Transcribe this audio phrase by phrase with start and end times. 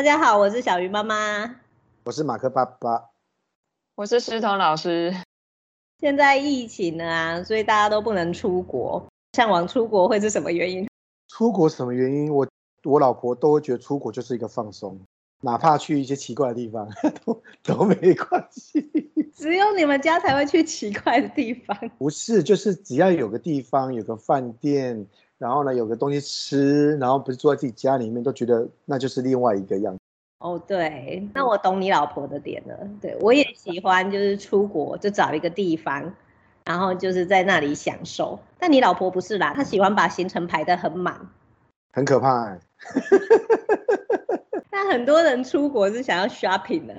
[0.00, 1.56] 大家好，我是小鱼妈妈，
[2.04, 3.10] 我是马克爸爸，
[3.96, 5.14] 我是石彤老师。
[5.98, 9.06] 现在疫情了啊，所以大家都不能出国。
[9.34, 10.88] 向往出国会是什么原因？
[11.28, 12.32] 出国什么原因？
[12.32, 12.48] 我
[12.84, 14.98] 我老婆都会觉得出国就是一个放松，
[15.42, 16.88] 哪怕去一些奇怪的地方
[17.22, 18.80] 都都没关系。
[19.34, 21.76] 只有你们家才会去奇怪的地方？
[21.98, 25.06] 不是，就是只要有个地方，有个饭店。
[25.40, 29.98] 然后呢，有个东西吃，然后不是坐在自己家里面，都觉得那就是另外一个样子。
[30.40, 32.76] 哦，对，那我懂你老婆的点了。
[33.00, 36.14] 对，我也喜欢，就是出国就找一个地方，
[36.66, 38.38] 然后就是在那里享受。
[38.58, 41.18] 但你老婆不是啦，她喜欢把行程排得很满，
[41.94, 42.60] 很可怕欸。
[44.70, 46.94] 但很多人出国是想要 shopping 的，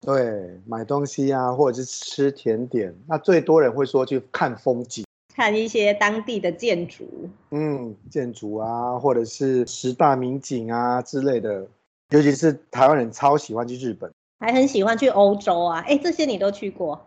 [0.00, 2.92] 对，买东西啊，或者是吃甜点。
[3.06, 5.04] 那最多人会说去看风景。
[5.38, 7.06] 看一些当地的建筑，
[7.52, 11.64] 嗯，建筑啊，或者是十大名景啊之类的，
[12.10, 17.06] 尤其是台湾人超喜欢去日本，还很喜欢去欧洲啊，哎，这些你都去过？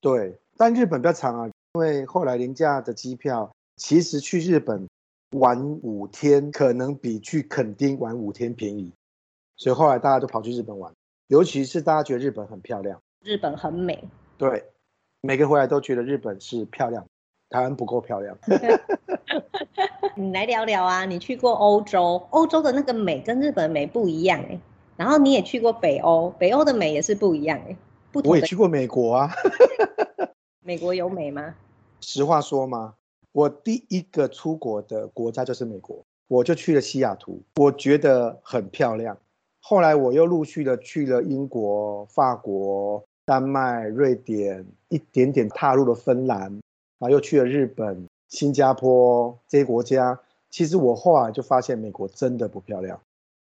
[0.00, 4.88] 对，但日本比较长啊，因为后来廉价的机票，其实去日本
[5.36, 8.90] 玩五天可能比去垦丁玩五天便宜，
[9.56, 10.92] 所以后来大家都跑去日本玩，
[11.28, 14.02] 尤其是大家觉得日本很漂亮，日本很美，
[14.36, 14.64] 对，
[15.20, 17.06] 每个回来都觉得日本是漂亮。
[17.50, 18.36] 台湾不够漂亮，
[20.14, 21.04] 你来聊聊啊！
[21.06, 24.60] 你去过欧洲，欧洲的那个美跟日本的美不一样哎。
[24.96, 27.76] 然后你也去过北欧，北欧的美也是不一样哎。
[28.12, 28.32] 不同。
[28.32, 29.30] 我也去过美国啊。
[30.62, 31.54] 美国有美吗？
[32.00, 32.94] 实话说嘛，
[33.32, 39.16] 我第一个出国的国家就是美国，我就去了西雅图，我觉得很漂亮。
[39.60, 46.58] 后来我又陆续的去了英国、法国、丹麦、瑞典，一点点踏入了芬兰。
[46.98, 50.20] 然后又去了日本、新加坡这些国家，
[50.50, 53.00] 其实我后来就发现美国真的不漂亮，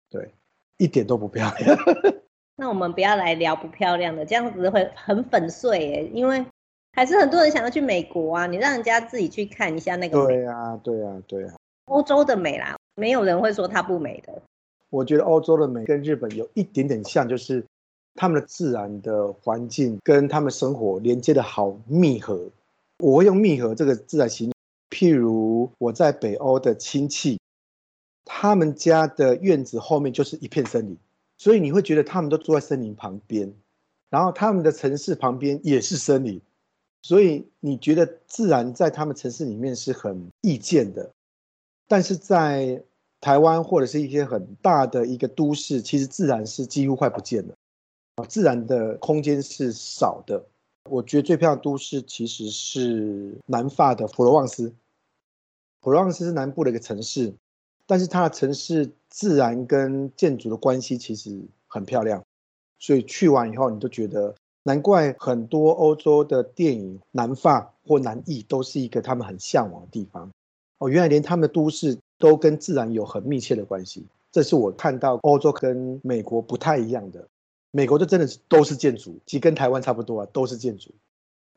[0.10, 0.32] 对，
[0.78, 1.78] 一点都不漂亮。
[2.60, 6.44] 那我们不要来聊不漂亮的，这样子会很粉碎耶，因为
[6.94, 10.36] 还是很多人想要去美国啊，你让人家自己去看一下那个美。
[10.36, 11.54] 对啊，对啊，对啊。
[11.86, 14.42] 欧洲的美啦，没有人会说它不美的。
[14.90, 17.64] 我觉得欧洲的美跟日本有一点点像，就是
[18.16, 22.50] 他们的自然的环境跟他们生活连接的好密合。
[23.00, 24.54] 我会用密合这个字来形容，
[24.90, 27.40] 譬如我在北欧的亲戚，
[28.26, 30.98] 他们家的院子后面就是一片森林，
[31.38, 33.54] 所以你会觉得他们都住在森林旁边，
[34.10, 36.42] 然后他们的城市旁边也是森林，
[37.04, 41.12] 所以你觉得自然在他们城市里面是很易见的，
[41.88, 42.84] 但是在
[43.22, 47.54] 台湾或者是一些很大的一个都市，其实自然是几乎快不见了，
[48.16, 50.44] 啊自然的空间是少的。
[50.90, 54.74] 我觉得最漂亮的都市其实是南法的普罗旺斯。
[55.82, 57.34] 普罗旺斯是南部的一个城市，
[57.86, 62.24] 但是它的城市自然跟建筑的关系其实很漂亮，
[62.80, 70.30] 所以去完以后你都觉得难怪很多欧洲的电影，南法或南意都是一个他们很向往的地方。
[70.80, 77.28] 哦，原来连他们的都市都跟自然有很密切的关系，这是我看到欧洲跟美国不太一样的。
[77.78, 80.90] 美国就真的是都是建筑，其实跟台湾差不多啊，都是建筑。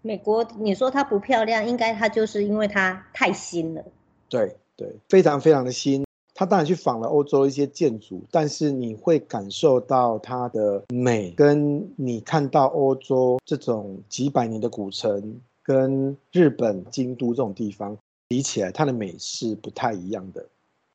[0.03, 3.83] 美国，你说它不漂亮，应该它就是因为它太新了。
[4.29, 6.05] 对对，非常非常的新。
[6.35, 17.97] 它当然去仿了欧洲一些建筑，但是你会感受到它的美，跟你看到欧洲这种几百年的古城，跟日本京都这种地方
[18.29, 20.45] 比起来，它的美是不太一样的。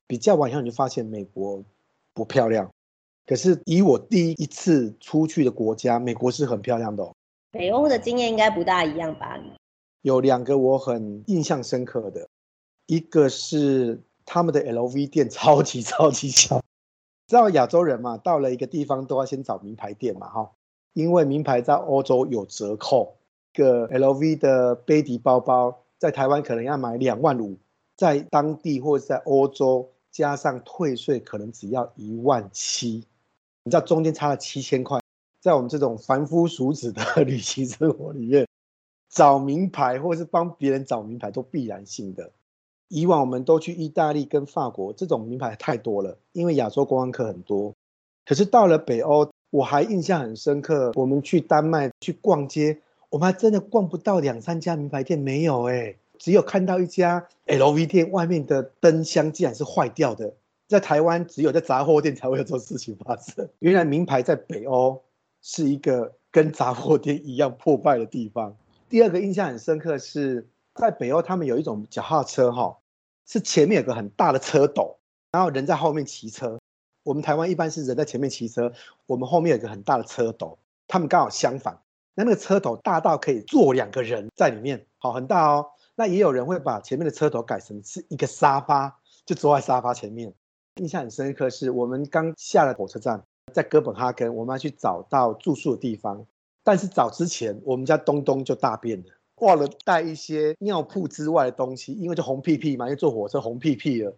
[0.05, 1.63] 比较完以后，你就发现美国
[2.13, 2.69] 不漂亮。
[3.25, 7.11] 可是以我第一次出去的国家，美国是很漂亮的哦。
[7.51, 9.39] 北欧的经验应该不大一样吧？
[10.01, 12.27] 有两个我很印象深刻的，
[12.85, 16.61] 一个是他们的 LV 店超级超级小。
[17.27, 20.51] 知道亚洲人嘛，到了一个地方都要先找名牌店嘛，哈，
[20.93, 23.15] 因为名牌在欧洲有折扣。
[23.53, 27.57] 一个 LV 的背底包包在台湾可能要买两万五，
[27.95, 33.03] 在当地或者在欧洲加上退税，可能只要一万七。
[33.65, 35.01] 你知道中间差了七千块，
[35.41, 38.47] 在我们这种凡夫俗子的 旅行生活里面，
[39.09, 42.29] 找名牌或者是帮别人找名牌都必然性的。
[42.89, 47.73] 以往我们都去意大利跟法国，这种名牌太多了，因为亚洲观光客很多。
[48.23, 52.79] 可是到了北欧，我还印象很深刻，我们去丹麦去逛街，
[53.09, 60.35] 我们还真的逛不到两三家名牌店，没有哎，只有看到一家 LV 店外面的灯箱竟然是坏掉的。
[60.67, 63.47] 在台湾，只有在杂货店才会有这种事情发生。
[63.59, 65.03] 原来名牌在北欧
[65.41, 68.55] 是一个跟杂货店一样破败的地方。
[68.89, 72.77] 第二个印象很深刻是在北欧，他们有一种脚踏车，哈，
[73.25, 74.97] 是前面有个很大的车斗，
[75.31, 76.59] 然后人在后面骑车，
[77.03, 78.71] 我们台湾一般是人在前面骑车，
[79.05, 80.57] 我们后面有个很大的车斗，
[80.87, 81.79] 他们刚好相反。
[82.15, 85.67] 那那个车斗大到可以坐两个人在里面，好，很大哦。
[85.95, 90.33] 那也有人会把前面的车头改成是一个沙发，就坐在沙发前面。
[90.81, 93.23] 印象很深刻是，我们刚下了火车站，
[93.53, 96.25] 在哥本哈根，我们要去找到住宿的地方。
[96.65, 99.05] 但是找之前，我们家东东就大便了，
[99.37, 104.13] 忘了带一些尿布之外的东西，因为就红屁屁嘛，因为坐火车红屁屁了。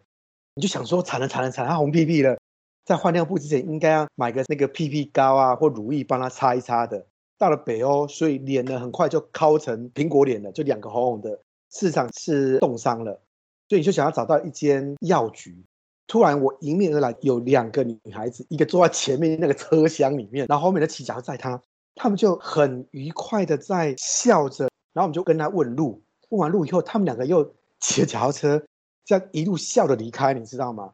[0.56, 2.39] 你就想说惨了惨了惨了，他红屁屁了，
[2.86, 7.06] 在换尿布之前应该要买个那个屁屁膏啊或乳液帮他擦一擦的。
[7.38, 11.30] 到了北欧，所以脸呢很快就烤成苹果脸了，就两个红红的，
[11.69, 13.21] 事实上是冻伤了。
[13.69, 15.62] 所以你就想要找到一间药局，
[16.07, 21.62] 突然我迎面而来有两个女孩子，一个坐在前面那个车厢里面，然后后面的骑脚载她，
[21.95, 28.63] 他们就很愉快的在笑着，然后我们就跟他问路，问完路以后，他们两个又骑着脚踏车，
[29.04, 30.94] 这样一路笑着离开，你知道吗？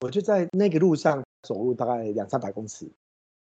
[0.00, 2.88] 我就在那个路上走路大概两三百公尺。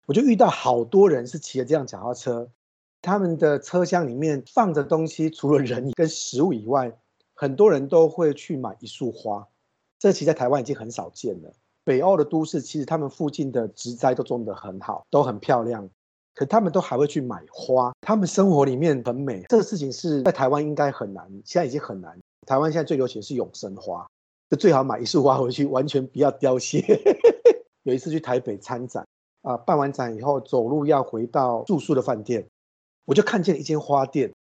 [0.06, 2.50] 我就遇到好多人是骑着这样脚踏车，
[3.02, 6.92] 他们的车厢里面放着东西，除了人跟食物以外，
[7.34, 9.48] 很多人都会去买一束花。
[10.04, 11.54] 这其实在台湾已经很少见了。
[11.86, 15.90] 北欧的都市其实他们附近的植栽都种得很好，都很漂亮，
[16.36, 17.94] 可他们都还会去买花。
[18.02, 22.20] 他们生活里面很美，这个事情是在台湾应该很难，现在已经很难。
[22.46, 24.06] 台湾现在最流行的是永生花，
[24.50, 26.84] 就最好买一束花回去，完全不要凋谢。
[27.84, 29.08] 有一次去台北参展。
[29.44, 29.58] 啊！
[29.58, 32.46] 办完展以后，走路要回到住宿的饭店，
[33.04, 34.34] 我就看见一间花店，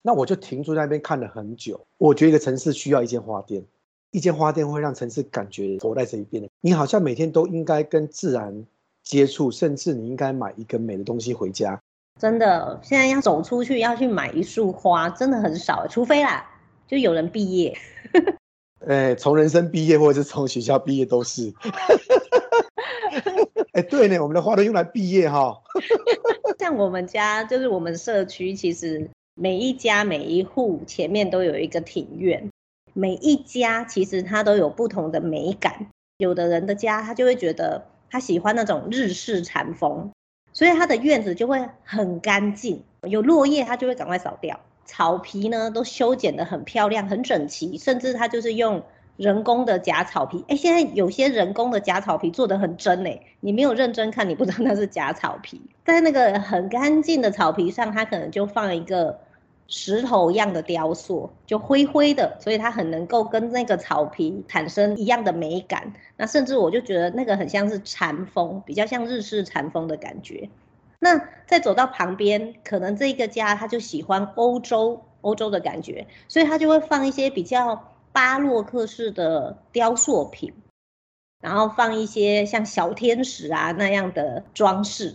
[0.00, 1.78] 那我就停住在那边看了很久。
[1.98, 3.62] 我觉得一个城市需要一间花店，
[4.10, 6.48] 一间花店会让城市感觉活在这一边的。
[6.60, 8.64] 你好像每天都应该跟自然
[9.02, 11.80] 接触，甚至你应该买一个美的东西回家。
[12.18, 16.44] 真的，现在要走出去要去买一束花，真的很少，除非啦，
[16.86, 17.76] 就有人毕业。
[18.86, 21.52] 哎，从人生毕业或者是从学校毕业都是。
[23.72, 25.56] 哎，对呢，我们的花都用来毕业哈。
[26.58, 32.50] 像我们家，就是我们社区，其实每一家每一户前面都有一个庭院，
[33.00, 35.86] 每一家其实它都有不同的美感。
[36.18, 40.10] 有的人的家，他就会觉得他喜欢那种日式禅风，
[40.52, 48.82] 所以他的院子就会很干净，有落叶他就会赶快扫掉，草皮呢都修剪得很漂亮、很整齐，甚至他就是用。
[49.16, 55.60] 人工的假草皮，哎，现在有些人工的假草皮做得很真哎，你没有认真看，你不知道那是假草皮。
[55.84, 59.20] 在那个很干净的草皮上，它可能就放一个
[59.70, 65.94] 石头一样的雕塑，就灰灰的，所以它很能够跟那个草皮产生一样的美感。
[66.18, 70.50] 那甚至我就觉得那个很像是禅风，比较像日式禅风的感觉。
[70.98, 77.86] 那再走到旁边，可能这个家他就喜欢欧洲欧洲的感觉，所以他就会放一些比较。
[78.12, 80.52] 巴洛克式的雕塑品，
[81.40, 85.14] 然后放一些像小天使啊那样的装饰，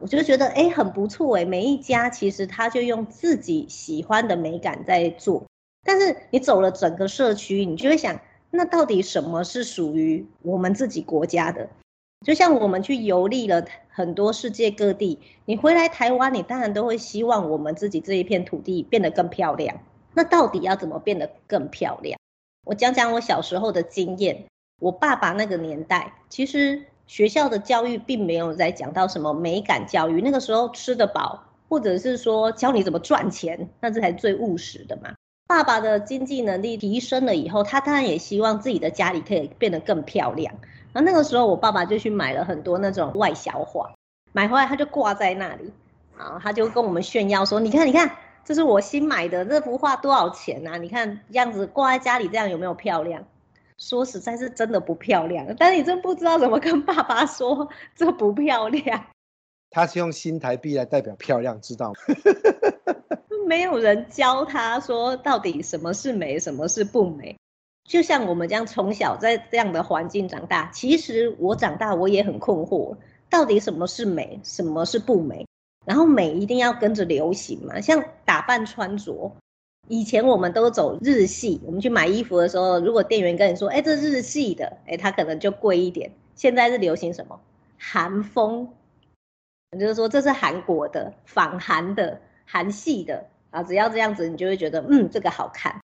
[0.00, 5.44] 我就觉得哎很不错哎，每一家其实他就用自己喜欢的美感在做，
[5.84, 8.20] 但是你走了整个社区，你就会想，
[8.50, 11.68] 那到底什么是属于我们自己国家的？
[12.26, 19.78] 就像我们去游历了很多世界各地，你回来台湾，你当然都会希望我们自己这一片土地变得更漂亮。
[20.12, 22.18] 那到底要怎么变得更漂亮？
[22.66, 24.44] 我讲讲我小时候的经验。
[24.80, 30.22] 我爸爸那个年代，其实学校的教育并没有在讲到什么美感教育。
[30.22, 35.10] 那个时候吃得饱，或者是说教你怎么赚钱，那这才最务实的嘛。
[35.48, 40.54] 爸爸的经济能力提升了以后，他当然也希望自己的家里可以变得更漂亮。
[40.92, 43.90] 然后那个时候，我爸爸就去买了很多那种外销画，
[44.30, 45.72] 买回来他就挂在那里，
[46.16, 48.12] 啊，他就跟我们炫耀说：“你看，你看。”
[48.42, 50.76] 这是我新买的这幅画多少钱啊？
[50.78, 53.24] 你看这样子挂在家里，这样有没有漂亮？
[53.80, 55.44] 说实在，是真的不漂亮。
[55.58, 59.06] 但是你真不知道怎么跟爸爸说这不漂亮。
[59.72, 62.14] 他是用新台币来代表漂亮，知道吗？
[63.48, 67.36] 没有人教他说到底什么是美，什么是不美。
[67.88, 72.96] 就像我们这样从小在这样的环境长大，其实我长大我也很困惑，
[73.28, 75.46] 到底什么是美，什么是不美？
[75.86, 79.34] 然后美一定要跟着流行嘛，像打扮穿着，
[79.90, 86.12] 以前我们都走日系，我们去买衣服的时候，如果店员跟你说，哎，这日系的，哎，它可能就贵一点。
[86.36, 87.40] 现在是流行什么？
[87.76, 88.68] 韩风，
[89.76, 95.80] 就是说这是韩国的，仿韩的，韩系的啊，只要这样子，你就会觉得，嗯，这个好看。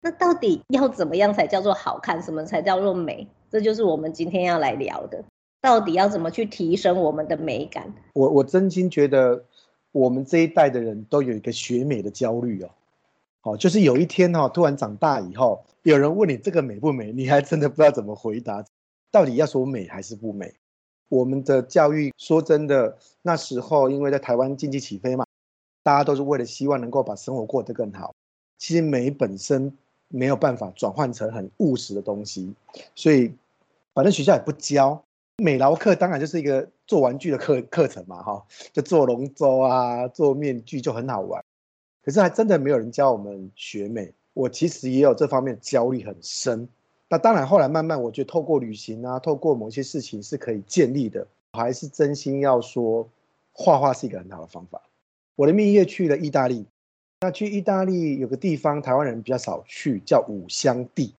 [0.00, 2.22] 那到底要怎么样才叫做好看？
[2.22, 3.28] 什么才叫做美？
[3.50, 5.22] 这就是我们今天要来聊的。
[5.60, 7.92] 到底要怎么去提升我们的美感？
[8.14, 9.44] 我我真心觉得，
[9.92, 12.70] 我们这一代的人都有一个学美的焦虑哦。
[13.46, 18.64] 哦，就是有一天哈，突然长大以后，有人问你这个美不美，你还真的不知道怎么回答。
[19.12, 20.52] 到底要说美还是不美？
[21.08, 25.24] 我们的教育说真的，那时候因为在台湾经济起飞嘛，
[25.84, 28.12] 大家都是为了希望能够把生活过得更好。
[28.58, 29.72] 其实美本身
[30.08, 32.52] 没有办法转换成很务实的东西，
[32.96, 33.32] 所以
[33.94, 35.00] 反正学校也不教。
[35.36, 41.44] 美劳课当然就是一个做玩具的课课程嘛，哈，就做龙舟啊，做面具就很好玩。
[42.06, 44.12] 可是还真的没有人教我们学美。
[44.32, 46.68] 我其实也有这方面焦虑很深。
[47.08, 51.26] 那当然后来慢慢，我觉得透过旅行啊，透过某些事情是可以建立的。
[51.54, 53.08] 我还是真心要说，
[53.52, 54.80] 画画是一个很好的方法。
[55.34, 56.64] 我的蜜月去了意大利，
[57.22, 61.12] 那去意大利有个地方台湾人比较少去，叫五香地。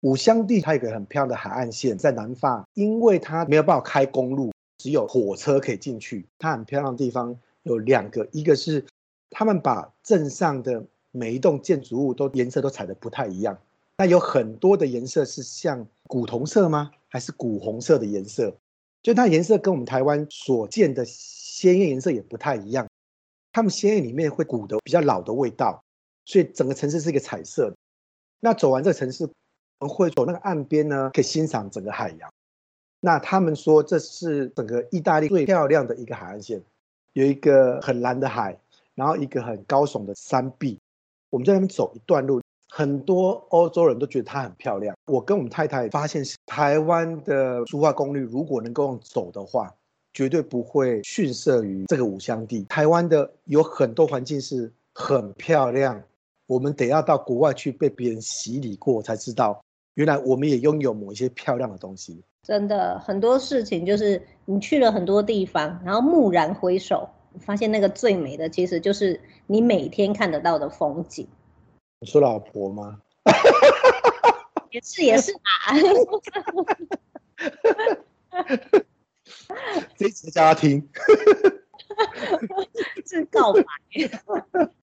[0.00, 6.26] 五香地它有个很漂亮的海岸线，在南法，因为它没有办法开公路，只有火车可以进去。
[6.38, 8.84] 它很漂亮的地方有两个，一个是
[9.30, 13.58] 他们把镇上的每一栋建筑物都颜色都彩得不太一样，
[13.96, 16.90] 那有很多的颜色是像古铜色吗？
[17.08, 18.54] 还是古红色的颜色？
[19.02, 22.86] 就它颜色跟我们台湾所见的鲜艳颜色也不太一样。
[23.52, 25.82] 他们鲜艳里面会古的比较老的味道，
[26.24, 27.74] 所以整个城市是一个彩色。
[28.40, 29.28] 那走完这个城市。
[29.78, 32.30] 我们会走那个岸边呢，可以欣赏整个海洋。
[33.00, 36.62] 那他们说这是整个意大利最漂亮的一个海岸线，
[37.14, 38.60] 有一个很蓝的海，
[39.00, 40.78] 然后一个很高耸的山壁。
[41.30, 42.38] 我们在那边走一段路，
[42.68, 44.94] 很多欧洲人都觉得它很漂亮。
[45.06, 49.74] 我跟我们太太发现，台湾的苏花公路如果能够用走的话，
[50.12, 52.62] 绝对不会逊色于这个五香地。
[52.64, 56.02] 台湾的有很多环境是很漂亮，
[56.46, 59.58] 我们得要到国外去被别人洗礼过才知道。
[59.94, 67.08] 原来我们也拥有某一些漂亮的东西，真的很多事情就是你去了很多地方，然后蓦然回首，
[67.38, 71.26] 发现那个最美的其实就是你每天看得到的风景。
[72.00, 73.00] 你说老婆吗？
[74.70, 75.76] 也是也是啊。
[79.96, 80.88] 这一次叫他听，
[83.06, 83.62] 是告白。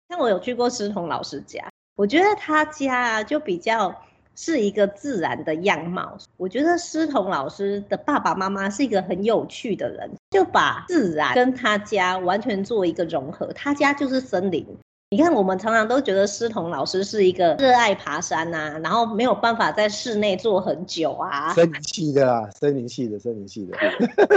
[0.08, 3.94] 像我有去过师彤老师家，我觉得他家啊就比较。
[4.38, 6.14] 是一个自然的样貌。
[6.36, 13.46] 我觉得师彤老师的爸爸妈妈是一个很有趣的人，就把自然跟他家完全做一个融合。
[13.54, 14.66] 他家就是森林。
[15.08, 21.54] 你看，我们常常都觉得师彤老师是一个热爱爬山啊，然后没有办法在室内坐很久啊。
[21.54, 23.78] 森林系的啦，森林系的，森林系的。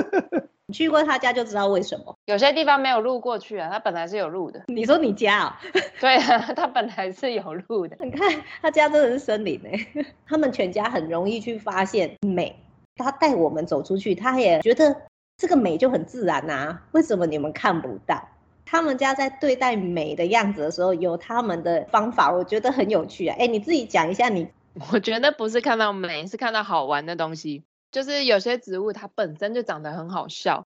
[0.68, 2.16] 你去过他家就知道为什么。
[2.26, 4.62] 有些地方没有路过去啊，他本来是有路的。
[4.68, 5.60] 你说你家啊？
[6.00, 7.98] 对啊，他本来是有路的。
[8.02, 12.56] 你看他家真的是森林哎， 他们全家很容易去发现美。
[12.96, 14.94] 他带我们走出去，他也觉得
[15.40, 16.84] 这个美就很自然啊。
[16.92, 18.30] 为什么你们看不到？
[18.66, 23.36] 他们家在对待美的样子的时候，有他们的方法，我觉得很有趣啊。
[23.40, 24.48] 哎，你自己讲一下你。
[24.94, 27.64] 我觉得不是看到美，是看到好玩的东西。
[27.92, 30.68] 就是有些植物它本身就长得很好笑，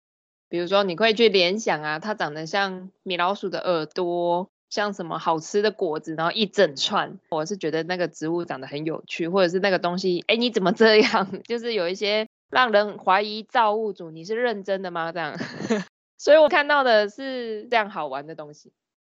[0.48, 7.18] 比如说你可以去联想啊，它长得像米老鼠的耳朵，像什么好吃的果子，然后一整串。
[7.28, 11.28] 我是觉得那个植物长得很有趣，或者是那个东西，哎，你怎么这样？
[11.44, 15.10] 就是有一些让人怀疑造物主，你是认真的吗？
[15.10, 15.34] 这样，
[16.18, 18.72] 所以我看到的是这样好玩的东西。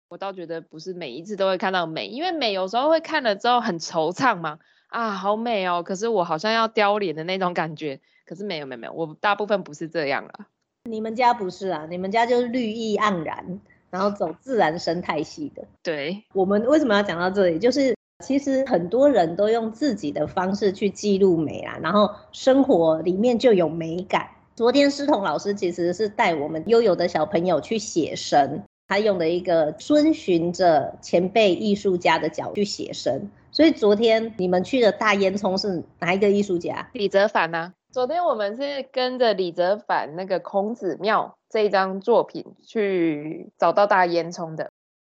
[0.10, 4.60] 我倒觉得不是每一次都会看到美，因为美有时候会看了之后很惆怅嘛。
[4.90, 5.84] 啊，好美哦！
[5.84, 8.02] 可是我好像要凋零的那种感觉。
[8.26, 10.48] 可是没有没有没有，我大部分不是这样了。
[10.86, 11.86] 你们家不是啊？
[11.90, 15.64] 你们家就是绿意盎然，然后走自然生态系的。
[15.84, 17.60] 对，我们为什么要讲到这里？
[17.60, 24.30] 就是其实很多人都用自己的方式去记录美啊，然后生活里面就有美感。
[24.56, 33.30] 昨天师彤老师其实是带我们悠悠的小朋友去写生，他用的一个遵循着前辈艺术家的脚去写生。
[33.52, 36.90] 所以昨天你们去的大烟囱是哪一个艺术家？
[36.92, 37.74] 李泽藩呢？
[37.92, 44.70] 昨天我们是跟着李泽藩那个孔子庙这一张作品去找到大烟囱的。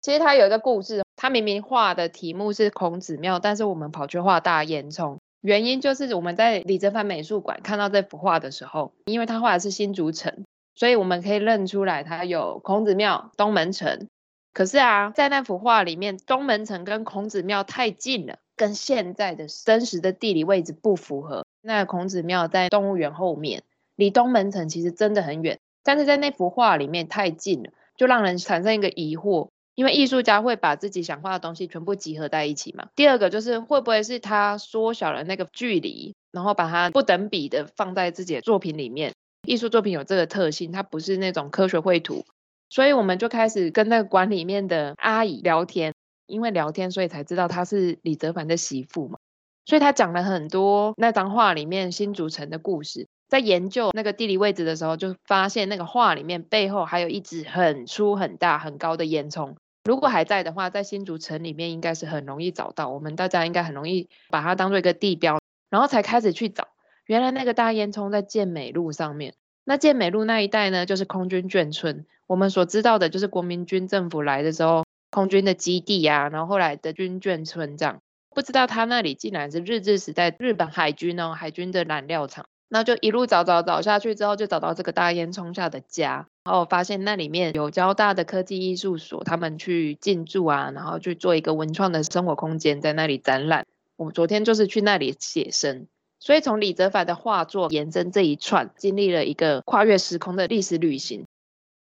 [0.06, 10.46] 其实他有一个故事，他明明画的题目是孔子庙，但是我们跑去画大烟囱，原因就是我们在李泽藩美术馆看到这幅画的时候，因为他画的是新竹城，
[10.76, 14.08] 所以我们可以认出来他有孔子庙、东门城。
[14.54, 21.48] 可是啊，在那幅画里面，东门城跟孔子庙太近了，跟现在的真实的地理位置不符合。
[21.64, 23.64] 那孔子庙在动物园后面，
[23.96, 32.88] 离东门城其实真的很远，但是在那幅画里面太近了，就让人产生一个疑惑，因为艺术家会把自己想画的东西全部集合在一起嘛。
[32.96, 39.14] 第二个就是会不会是他缩小了那个距离，然后把它不等比的放在自己的作品里面？
[39.48, 42.26] 艺术作品有这个特性，它不是那种科学绘图。
[42.70, 45.94] 所以我们就开始跟那个馆里面的阿姨聊天，
[46.26, 49.20] 因为聊天，所以才知道她是李泽凡的媳妇嘛。
[49.66, 53.08] 所以他讲了很多那张画里面新竹城的故事。
[53.28, 59.56] 在研究那个地理位置的时候，就发现那个画里面背后还有一支很粗、很大、很高的烟囱。
[59.86, 62.90] 如果还在的话，在新竹城里面应该是很容易找到。
[62.90, 65.40] 我们大家应该很容易把它当做一个地标，
[65.70, 66.70] 然后才开始去找。
[67.06, 69.36] 原来那个大烟囱在健美路上面。
[69.64, 72.06] 那健美路那一带呢，就是空军眷村。
[72.26, 78.00] 我们所知道的就是国民军政府来的时候，空军的基地啊，然后后来的军眷村这样。
[78.32, 82.48] 不知道他那里竟然是日治时代日本海军哦，海军的染料厂。
[82.68, 93.66] 那就一路找找找下去之后，就找到这个大烟囱下的家，然后发现那里面有交大的科技艺术所，他们去进驻啊，然后去做一个文创的生活空间，在那里展览。
[93.98, 95.88] 我昨天就是去那里写生，
[96.20, 101.26] 所以从李泽藩的画作延伸这一串，经历了一个跨越时空的历史旅行。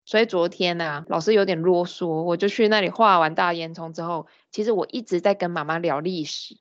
[0.05, 6.55] 所以昨天呢、啊，老师有点啰嗦，我就去那里画完大烟囱之后，其实我一直在跟妈妈聊历史。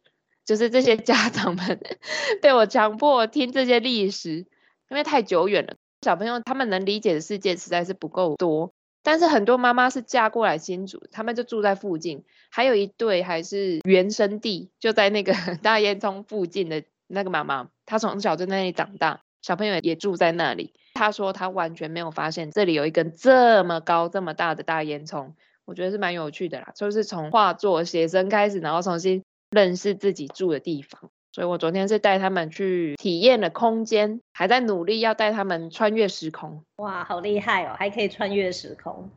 [0.45, 1.81] 就是这些家长们
[2.43, 4.47] 被我强迫听这些历史，
[4.91, 8.73] 因为太久远了，小朋友他们能理解的世界实在是不够多。
[9.03, 20.73] 但是很多妈妈是嫁过来新竹，他们就住在附近，还有一对还是原生地就在那个 大烟囱附近的那个妈妈，她从小就在那里长大，小朋友也住在那里。
[20.95, 25.33] 她说她完全没有发现这里有一根这么高这么大的大烟囱，
[25.67, 26.73] 我觉得是蛮有趣的啦。
[26.75, 29.23] 就是从画作写生开始，然后重新。
[29.55, 36.63] 认识自己住的地方，所以我昨天是带他们去体验了空间，还在努力要带他们穿越时空。
[36.77, 39.09] 哇，好厉害哦，还可以穿越时空。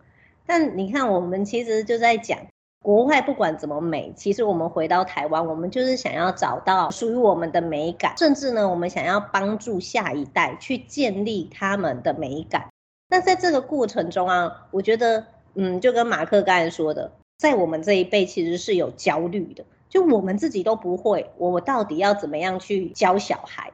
[0.46, 2.39] 但你看，我们其实就在讲
[2.82, 12.70] 国外不管怎么美，其实我们回到台湾，我们就是想要找到属于我们的美感，甚至呢，我们想要帮助下一代去建立他们的美感。
[13.10, 15.25] 那在这个过程中啊，我觉得，
[15.56, 19.65] 嗯，就跟马克刚才说的，在我们这一辈其实是有焦虑的。
[19.89, 23.71] 就我们自己都不会，我到底要怎么样去教小孩？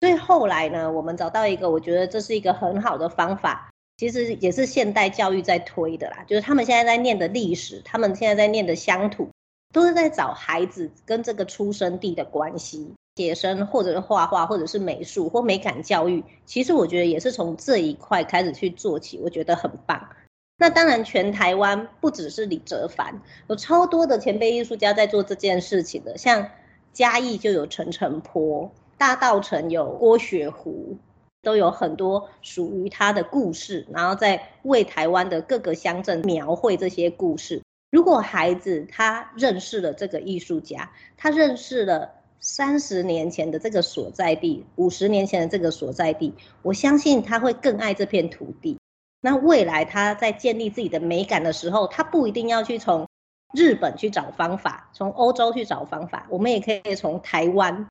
[0.00, 6.24] 所以后来呢，我们找到一个，我觉得这是一个很好的方法，其实也是现代教育在推的啦。
[6.26, 9.30] 就是他们现在在念的历史，他们现在在念的乡土，
[9.72, 16.22] 都是在找孩子跟这个出生地的关系，写生或者是画画，或者是美术或美感教育。
[16.44, 20.08] 其实我觉得也是从这一块开始去做起，我觉得很棒。
[20.56, 26.16] 那当然，全台湾不只是李泽凡，有超多的前辈艺术家在做这件事情的。
[26.16, 26.48] 像
[26.92, 30.96] 嘉义就有陈澄波，大稻埕有郭雪湖，
[31.42, 37.60] 都有很多属于他的故事，然后在为台湾的各个乡镇描绘这些故事。
[37.90, 48.78] 如果孩子他认识了这个艺术家，他认识了三十年前的这个所在地，五十年前的这个所在地，我相信他会更爱这片土地。
[49.24, 53.08] 那未来他在建立自己的美感的时候，他不一定要去从
[53.54, 57.86] 日本去找方法，从欧洲去找方法，我们也可以从台湾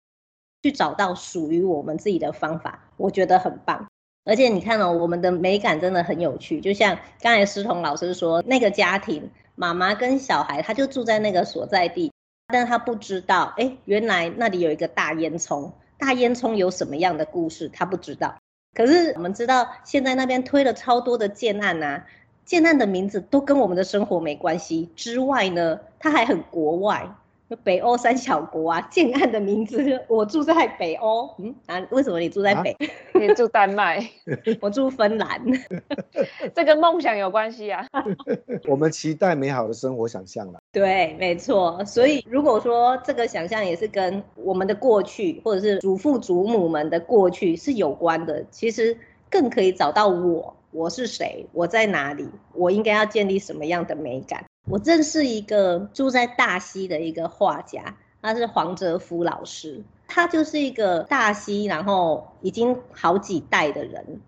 [0.62, 3.88] 去找到属于我们自己的方法，我觉得很棒。
[4.26, 12.12] 而且你看哦，我们的美感真的很有趣，就像刚才思彤老师说，那个家庭妈妈跟小孩，他就住在那个所在地，
[12.46, 18.36] 但他不知道，哎，原来那里有一个大烟囱，大烟囱有什么样的故事，他不知道。
[18.74, 22.06] 可是我们知道，现在那边推了超多的建案呐、啊，
[22.46, 24.90] 建案的名字都跟我们的生活没关系。
[24.96, 27.16] 之外呢，它还很国外，
[27.58, 28.82] 北欧三小国啊。
[28.92, 32.72] 建案的名字，我住在北欧，嗯啊，为什么你住在北？
[32.72, 32.78] 啊、
[33.20, 34.08] 你住丹麦，
[34.62, 35.42] 我住芬兰，
[36.54, 37.86] 这跟梦想有关系啊。
[38.68, 40.60] 我们期待美好的生活想象了。
[40.72, 41.84] 对，没错。
[41.86, 48.98] 所以如果说这个想象也是跟我们的过去，或者是祖父祖母们的过去是有关的，其实
[49.30, 54.44] 更可以找到我，我是谁，我在哪里，我应该要建立什么样的美感。
[54.70, 64.22] 我认识一个住在大溪的一个画家，他是黄哲夫老师，他就是一个大溪，然后已经好几代的人，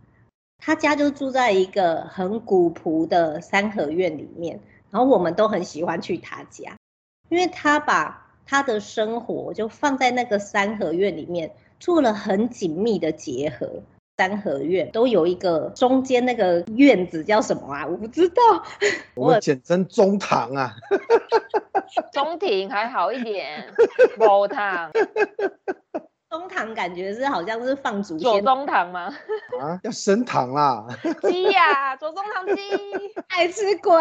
[0.57, 4.59] 他家就住在一个很古朴的三合院里面。
[4.91, 6.77] 然后我们都很喜欢去他家，
[7.27, 13.83] 因为他把他的生活就放在那个三合院里面，做了很紧密的结合。
[14.17, 17.86] 三合院都有一个中间那个院子叫什么啊？
[17.86, 18.41] 我不知道，
[19.13, 20.73] 我们简称中堂啊。
[22.12, 23.73] 中庭还好一点，
[24.17, 24.91] 某堂。
[26.30, 29.13] 中堂感觉是好像是放祖先左中堂吗？
[29.62, 30.86] 啊，要升堂啦！
[31.21, 32.62] 鸡呀、啊，左中堂鸡
[33.30, 33.93] 爱吃鬼。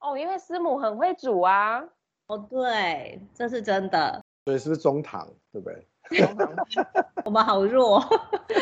[0.00, 1.82] 哦，因为师母很会煮啊。
[2.28, 4.20] 哦，对，这是真的。
[4.44, 5.28] 对，是不是中堂？
[5.52, 5.86] 对不对？
[7.24, 8.02] 我们好弱。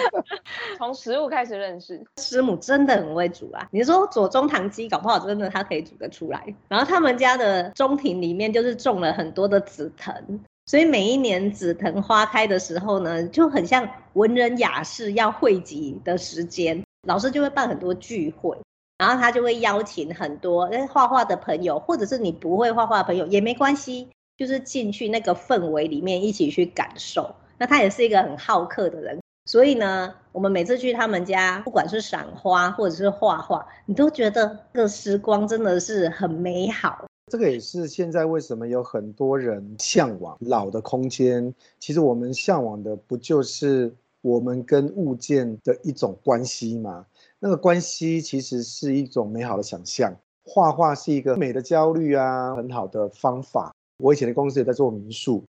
[0.79, 3.69] 从食物开始认识，师母真的很会煮啊。
[3.71, 6.55] 你说左宗棠鸡，搞不好真的他可以煮得出来。
[6.69, 10.41] 然后他们家的中庭里面就是种了很多的紫藤。
[10.67, 18.57] 所以每一年紫藤花开的时候呢，就很像文人雅士要汇集的时间，老师就会办很多聚会，
[18.97, 27.35] 然后他就会邀请很多诶画画的朋友，或者是你不会画画的朋友也没关系，就是进去那个氛围里面一起去感受。
[27.59, 29.19] 那他也是一个很好客的人。
[29.47, 37.05] 所以呢，我们每次去他们家，不管是赏花或者是画画，你都觉得这个时光真的是很美好。
[37.31, 41.55] 这个也是现在为什么有很多人向往老的空间。
[41.79, 47.05] 其实我们向往的不就是我们跟物件的一种关系吗？
[47.39, 50.15] 那个关系其实是一种美好的想象。
[50.43, 53.74] 画画是一个美的焦虑啊，很好的方法。
[53.97, 55.45] 我以前的公司也在做民宿，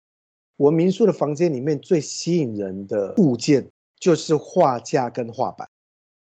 [0.57, 3.69] 我民宿的房间里面最吸引人的物件。
[4.01, 5.67] 就是画架跟画板，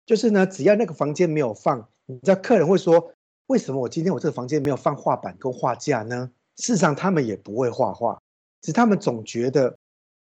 [0.03, 3.13] 就是呢，只要那个房间没有放，你知道客人会说，
[3.45, 6.31] 为什么我今天我这个房间没有放画板跟画架呢？
[6.55, 8.19] 事实上他们也不会画画，
[8.61, 9.77] 只他们总觉得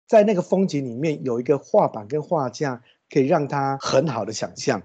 [0.08, 4.82] 在那个风景里面有一个画板跟画架可以让他很好的想象。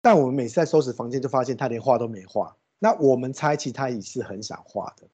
[0.00, 2.56] 但我们每次在收拾房间，就发现他连画都没画。
[2.78, 5.06] 那我们猜其他也是很想画的，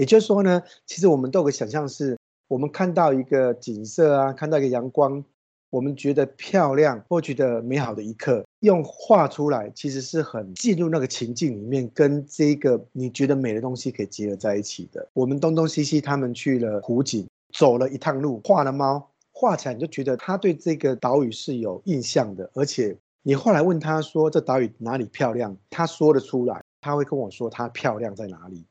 [0.00, 2.16] 也就是说呢，其实我们都有个想象是，
[2.48, 5.22] 我们看到一个景色啊，看到一个阳光。
[5.68, 15.06] 我们觉得漂亮或觉得美好的一刻，用画出来，其实是很进入那个情境里面，跟这个你觉得美的东西可以结合在一起的。
[15.12, 28.64] 我们东东西西他们去了湖景，走了一趟路，画了猫，画起来你就觉得他对这个岛屿是有印象的，而且你后来问他说这岛屿哪里漂亮，他说得出来，他会跟我说他漂亮在哪里，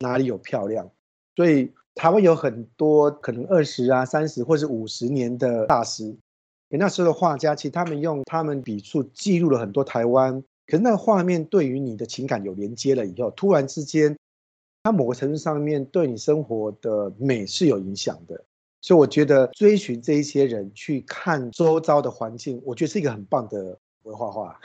[0.00, 0.90] 哪里有漂亮，
[1.34, 6.16] 所以台湾有很多可能二十啊、三十或是五十年的大师。
[6.68, 14.16] 那时候的画家，其实他们用他们笔触记录了很多台湾，可是那个画面对于你的情感有连接了以后，突然之间，
[14.82, 18.44] 它某个程度上面对你生活的美是有影响的。
[18.82, 24.60] 所以我觉得追寻这一些人去看周遭的环境，我觉得是一个很棒的文化画。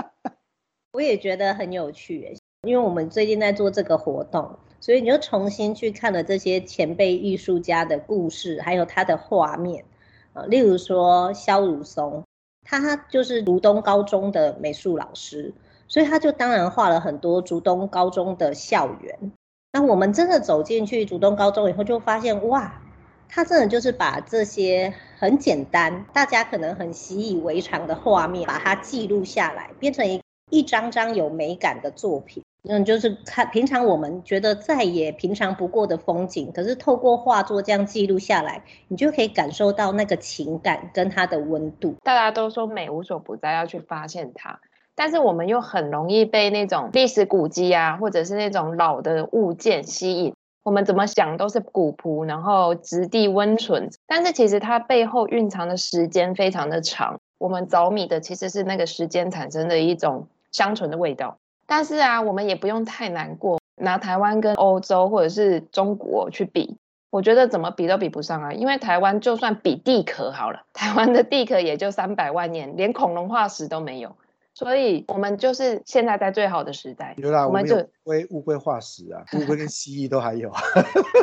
[0.92, 9.84] 我也觉得很有趣，因为我们最近在做这个活动，所以你就重新去看了这些前辈艺术家的故事，还有他的画面
[10.32, 10.44] 啊。
[10.44, 12.24] 例如说萧如松，
[12.64, 15.52] 他就是竹东高中的美术老师，
[15.88, 19.32] 所以他就当然画了很多竹东高中的校园。
[19.72, 22.80] 那我们真的走进去竹东高中以后，就发现哇，
[23.28, 32.44] 他真的就是把这些很简单、大家可能很习以为常的画面，把它记录下来，变成一一张张有美感的作品。
[32.66, 41.94] 嗯，就是看平常我们觉得再也平常不过的风景，可是透过画作这样记录下来，你就可以感受到那个情感跟它的温度。
[42.02, 44.58] 大家都说美无所不在，要去发现它，
[44.94, 50.34] 但是我们又很容易被那种历史古迹啊，或者是那种老的物件吸引。
[50.62, 57.20] 我们怎么想都是古朴，然后质地温存，但是其实它背后蕴藏的时间非常的长。
[57.36, 61.36] 我们着迷的其实是那个时间产生的一种香醇的味道。
[61.66, 63.60] 但是啊，我们也不用太难过。
[63.76, 66.78] 拿台湾跟欧洲或者是中国去比，
[67.10, 68.52] 我觉得怎么比都比不上啊。
[68.52, 74.14] 因为台湾就算比地壳好了， 台湾的地壳也就三百万年，连恐龙化石都没有。
[74.54, 77.14] 所以，我们就是现在在最好的时代。
[77.18, 80.52] 有啦，我们就乌龟乌龟化石啊，乌龟跟蜥蜴都还有，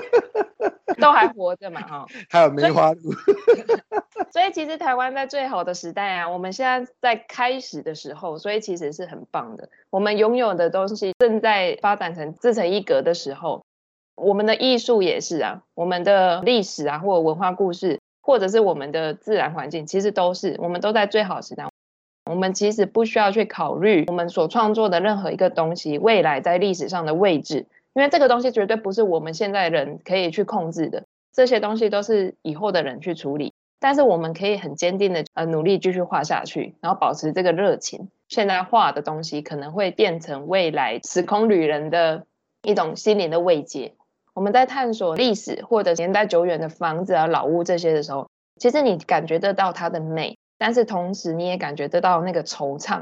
[1.01, 2.05] 都还活着嘛，哈。
[2.29, 3.11] 还有梅花鹿。
[4.31, 9.67] 所以其实台湾在最好的时代啊，我们现在在开始的时候，所以其实是很棒的。
[9.89, 13.65] 我们拥有的东西正在发展成自成一格的时候，
[14.15, 21.67] 我们的艺术也是啊，我们的历史啊，或者文化故事，或者是我们的自然环境，其实都是我们都在最好的时代。
[22.29, 33.54] 我们其实不需要去考虑我们所创作的任何一个东西未来在历史上的位置，因为这个东西绝对不是我们现在人可以去控制的，这些东西都是以后的人去处理。
[33.80, 38.10] 但是我们可以很坚定的呃努力继续画下去，然后保持这个热情。
[38.30, 42.25] 现在画的东西可能会变成未来时空旅人的
[42.62, 43.95] 一种心灵的慰藉。
[44.34, 53.01] 我们在探索历史或者年代久远的房子啊、老屋这些的时候，其实你感觉得到它的美，但是同时你也感觉得到那个惆怅，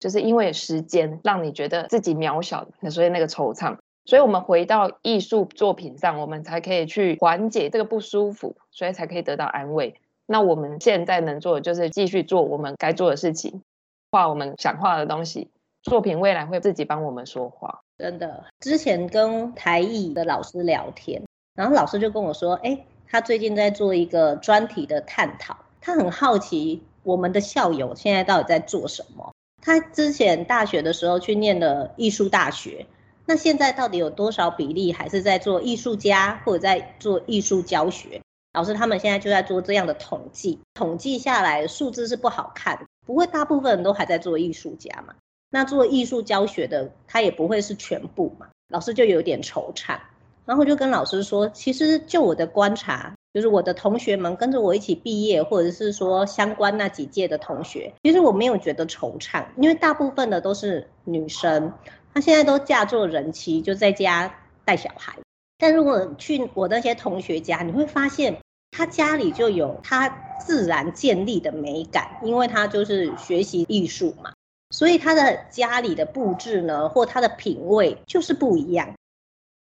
[0.00, 3.76] 就是因为时间让你觉得自己渺小，所以那个惆怅。
[4.06, 9.96] 所以我们回到艺术作品上，我们才可以去缓解这个不舒服，所以才可以得到安慰。
[10.26, 13.62] 那我们现在能做的就是继续做我们该做的事情，
[14.10, 15.50] 画我们想画的东西，
[15.82, 17.80] 作品未来会自己帮我们说话。
[17.98, 21.22] 真的，之前跟台艺的老师聊天，
[21.54, 29.32] 然后老师就跟我说，哎，他最近在做一个专题的探讨，他很好奇我们的校友现在到底在做什么。
[29.62, 32.86] 他之前大学的时候去念了艺术大学，
[33.26, 38.20] 那现在到底有多少比例还是在做艺术家或者在做艺术教学？
[38.52, 45.14] 老师他们现在就在做这样的统计，统计下来数字是不好看，不会大部分人都还在做艺术家嘛？
[45.50, 48.46] 那做艺术教学的他也不会是全部嘛？
[48.68, 49.98] 老师就有点惆怅，
[50.44, 61.72] 然后就跟老师说，其实就我的观察，就是我的同学们跟着我一起毕业，或者是说相关那几届的同学，其实我没有觉得惆怅，因为大部分的都是女生。
[62.16, 65.18] 她现在都嫁做人妻，就在家带小孩。
[65.58, 68.38] 但如果去我那些同学家，你会发现
[68.70, 70.08] 他家里就有他
[70.40, 74.32] 自然建立的美感，因为他就是学习艺术嘛，
[74.70, 78.94] 所以他的家里的布置呢，或他的品味就是不一样。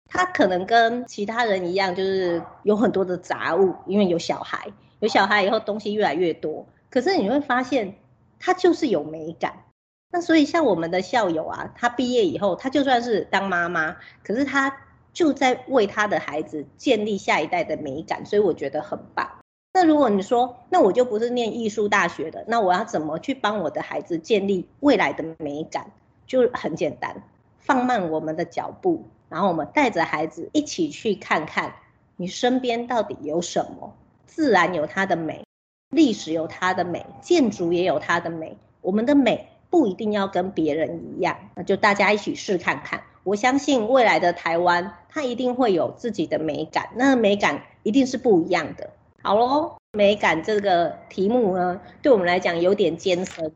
[0.09, 6.65] 他可能跟其他人一样，就是有很多的杂物，因为有小孩，有小孩以后东西越来越多。
[6.89, 7.93] 可是你会发现，
[8.39, 9.65] 他就是有美感。
[10.11, 14.75] 那所以像我们的校友啊，他毕业以后，他就算是当妈妈，可是他
[15.13, 19.29] 就在为他的孩子建立下一代的美感，所以我觉得很棒。
[19.71, 25.91] 那如果你说，那我就不是念艺术大学的，那我要怎么去帮我的孩子建立未来的美感？
[26.25, 27.23] 就很简单，
[27.59, 31.75] 放慢我们的脚步，然后我们带着孩子一起去看看
[32.15, 33.95] 你身边到底有什么。
[34.25, 35.43] 自然有它的美，
[35.89, 39.47] 历史有它的美，建筑也有它的美，我们的美。
[39.69, 43.03] 不一定要跟别人一样，那就大家一起试看看。
[43.23, 48.89] 我相信未来的台湾，它一定会有自己的美感，那美感一定是不一样的。
[49.21, 53.51] 好喽，美感这个题目呢，对我们来讲有点艰深，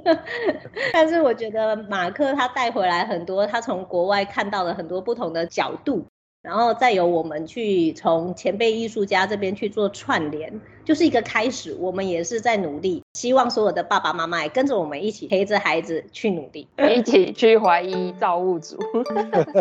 [0.92, 6.06] 但是我觉得马克他带回来很多，他从国外看到了很多不同的角度。
[6.46, 11.76] 然后再由我们去从前辈艺术家这边去做串联，就是一个开始。
[11.80, 18.78] 我们也是在努力，希望所有的爸爸妈妈也跟着我们一起陪着孩子去努力，一起去怀疑造物主。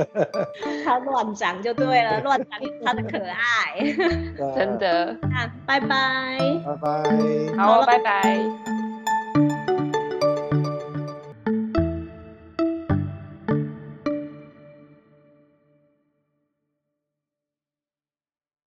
[0.86, 3.82] 他乱长就对了，乱长他的可爱，
[4.56, 5.17] 真的。
[5.28, 8.85] 那拜拜，拜拜，好，拜拜。